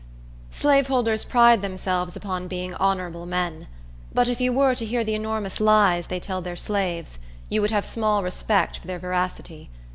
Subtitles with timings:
[0.49, 3.67] Slaveholders pride themselves upon being honorable men;
[4.11, 7.69] but if you were to hear the enormous lies they tell their slaves, you would
[7.69, 9.69] have small respect for their veracity.